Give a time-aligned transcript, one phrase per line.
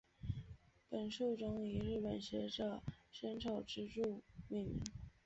[0.89, 4.81] 本树种以日本学者森丑之助命名。